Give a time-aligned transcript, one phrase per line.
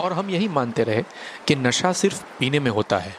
[0.00, 1.04] और हम यही मानते रहे
[1.48, 3.16] कि नशा सिर्फ़ पीने में होता है।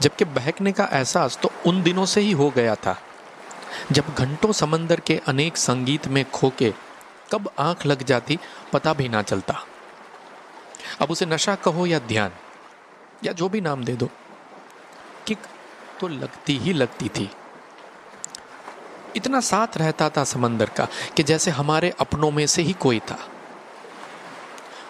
[0.00, 2.98] जबकि बहकने का एहसास तो उन दिनों से ही हो गया था।
[3.92, 6.74] जब घंटों समंदर के अनेक संगीत में खो के
[7.32, 8.38] कब आँख लग जाती
[8.72, 9.66] पता भी ना चलता।
[11.00, 12.30] अब उसे नशा कहो या ध्यान,
[13.24, 14.10] या जो भी नाम दे दो,
[15.26, 15.38] किक
[16.00, 17.30] तो लगती ही लगती थी।
[19.16, 23.28] इतना साथ रहता था समंदर का कि जैसे हमारे अपनों में से ही कोई था।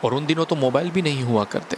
[0.04, 1.76] और उन दिनों तो मोबाइल भी नहीं हुआ करते।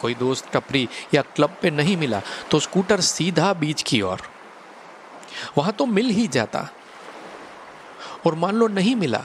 [0.00, 2.20] कोई दोस्त टपरी या क्लब पे नहीं मिला
[2.50, 4.22] तो स्कूटर सीधा बीच की ओर।
[5.58, 6.68] वहाँ तो मिल ही जाता।
[8.26, 9.24] और मान लो नहीं मिला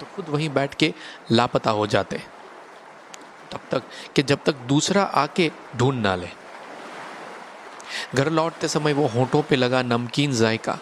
[0.00, 0.92] तो खुद वहीं बैठ के
[1.30, 2.22] लापता हो जाते।
[3.52, 3.82] तब तक
[4.16, 6.28] कि जब तक दूसरा आके ढूंढ ना ले।
[8.14, 10.78] घर लौटते समय वो होठों पे लगा नमकीन जायका।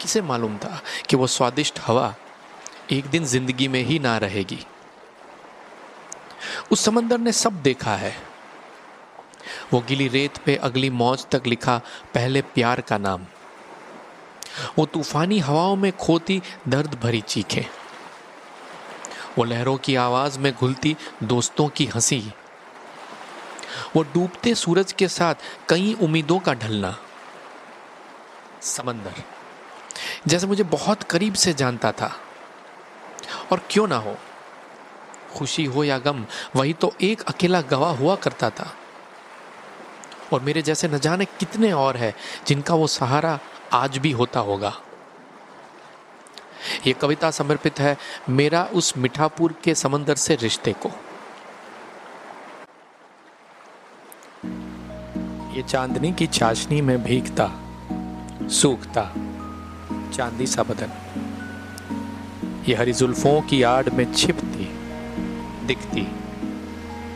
[0.00, 2.14] किसे मालूम था कि वो स्वादिष्ट हवा
[2.92, 4.66] एक दिन ज़िंदगी में ही ना रहेगी।
[6.72, 8.16] उस समंदर ने सब देखा है।
[9.72, 11.80] वो गिली रेत पे अगली मौज तक लिखा
[12.14, 13.26] पहले प्यार का नाम।
[14.78, 17.64] वो तूफानी हवाओं में खोती दर्द भरी चीखें।
[19.38, 22.32] वो लहरों की आवाज़ में घुलती दोस्तों की हँसी।
[23.96, 25.34] वो डूबते सूरज के साथ
[25.68, 26.98] कई उम्मीदों का ढलना।
[28.62, 29.22] समंदर,
[30.26, 32.23] जैसे मुझे बहुत करीब से जानता था।
[33.52, 34.16] और क्यों ना हो?
[35.36, 38.74] खुशी हो या गम, वही तो एक अकेला गवाह हुआ करता था।
[40.32, 42.14] और मेरे जैसे न जाने कितने और है,
[42.46, 43.38] जिनका वो सहारा
[43.72, 44.80] आज भी होता होगा।
[46.86, 47.96] ये कविता समर्पित है
[48.28, 50.90] मेरा उस मिठापुर के समंदर से रिश्ते को।
[55.54, 57.50] ये चांदनी की चाशनी में भीगता,
[58.48, 59.02] सूखता,
[60.16, 60.90] चांदी सा बदन।
[62.68, 64.68] ये हरी जुल्फों की आड़ में छिपती,
[65.66, 66.06] दिखती,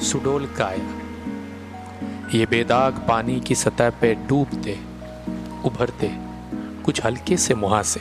[0.05, 4.79] सुडोल काया। ये बेदाग पानी की सतह पे डूबते,
[5.65, 6.11] उभरते,
[6.83, 8.01] कुछ हल्के से मुहासे।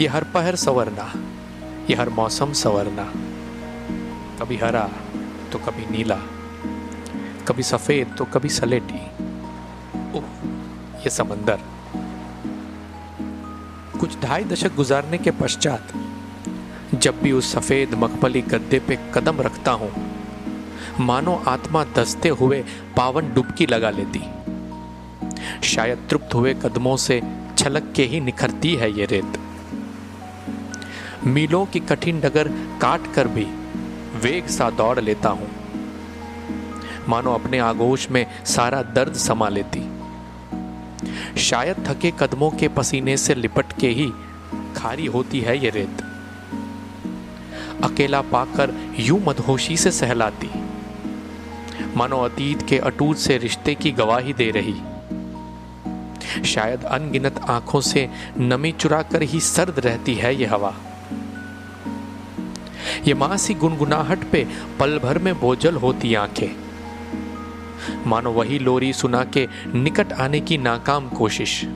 [0.00, 1.12] ये हर पहर सवरना,
[1.90, 3.04] ये हर मौसम सवरना।
[4.40, 4.88] कभी हरा
[5.52, 6.20] तो कभी नीला,
[7.48, 9.02] कभी सफ़ेद तो कभी सलेटी।
[10.18, 10.24] ओह
[11.00, 11.58] ये समंदर।
[14.00, 15.92] कुछ ढाई दशक गुजारने के पश्चात,
[16.94, 19.90] जब भी उस सफ़ेद मखमली गद्दे पे कदम रखता हूँ,
[21.00, 22.62] मानो आत्मा दसते हुए
[22.96, 24.20] पावन डुबकी लगा लेती।
[25.66, 27.20] शायद तृप्त हुए कदमों से
[27.58, 29.38] छलक के ही निखरती है ये रेत।
[31.26, 32.48] मीलों की कठिन डगर
[32.82, 33.46] काट कर भी
[34.22, 35.50] वेग सा दौड़ लेता हूँ।
[37.08, 39.80] मानो अपने आगोश में सारा दर्द समा लेती।
[41.36, 44.12] शायद थके कदमों के पसीने से लिपट के ही
[44.76, 46.02] खारी होती है ये रेत।
[47.84, 50.50] अकेला पाकर यूँ मदहोशी से सहलाती।
[51.96, 54.74] मानो अतीत के अटूट से रिश्ते की गवाही दे रही।
[56.44, 60.74] शायद अनगिनत आँखों से नमी चुरा कर ही सर्द रहती है ये हवा।
[63.06, 64.46] ये मासी गुनगुनाहट पे
[64.80, 66.67] पल भर में बोझल होती आँखें।
[68.06, 71.66] मानो वही लोरी सुना के निकट आने की नाकाम कोशिश।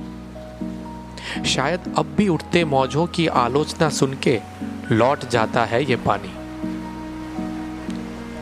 [1.46, 4.40] शायद अब भी उठते मौजों की आलोचना सुन के
[4.92, 6.32] लौट जाता है ये पानी।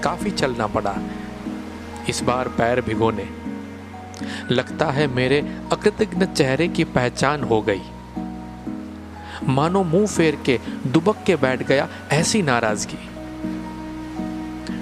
[0.03, 0.97] काफ़ी चलना पड़ा
[2.09, 3.29] इस बार पैर भिगोने।
[4.51, 5.41] लगता है मेरे
[5.73, 7.83] अकृतज्ञ चेहरे की पहचान हो गई।
[9.49, 13.10] मानो मुँह फेर के दुबक के बैठ गया ऐसी नाराज़गी।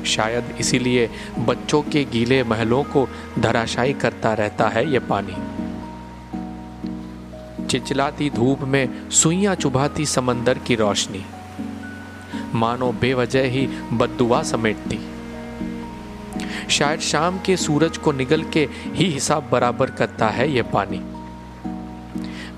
[0.08, 3.08] शायद इसीलिए बच्चों के गीले महलों को
[3.38, 5.36] धराशायी करता रहता है ये पानी।
[7.66, 11.24] चिचलाती धूप में सुइयाँ चुभाती समंदर की रोशनी।
[12.54, 14.98] मानो बेवजह ही बददुआ समेटती।
[16.70, 21.00] शायद शाम के सूरज को निगल के ही हिसाब बराबर करता है ये पानी।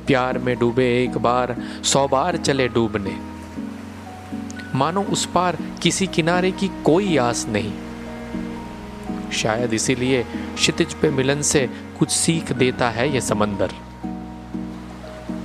[0.06, 3.39] प्यार में डूबे एक बार, सौ बार चले डूबने।
[4.75, 7.72] मानो उस पार किसी किनारे की कोई आस नहीं।
[9.31, 10.22] शायद इसीलिए
[10.55, 13.70] क्षितिज पे मिलन से कुछ सीख देता है यह समंदर।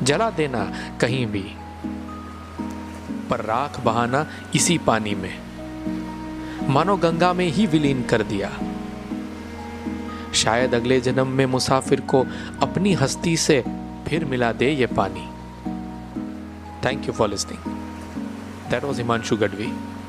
[0.03, 1.45] जला देना कहीं भी।
[3.29, 5.39] पर राख बहाना इसी पानी में।
[6.69, 8.51] मानो गंगा में ही विलीन कर दिया।
[10.33, 12.25] शायद अगले जन्म में मुसाफिर को
[12.61, 13.63] अपनी हस्ती से
[14.07, 15.29] फिर मिला दे ये पानी।
[16.85, 17.74] Thank you for listening
[18.69, 20.04] That was Himanshu Gadvi.